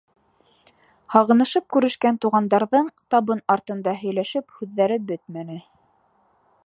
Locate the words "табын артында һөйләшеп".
3.15-4.57